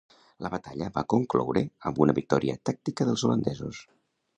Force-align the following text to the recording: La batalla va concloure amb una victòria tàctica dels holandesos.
La 0.45 0.49
batalla 0.53 0.87
va 0.95 1.03
concloure 1.15 1.63
amb 1.91 2.03
una 2.07 2.19
victòria 2.23 2.59
tàctica 2.71 3.13
dels 3.13 3.31
holandesos. 3.31 3.89